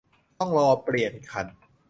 [0.39, 1.47] ต้องรอเปลี่ยนคัน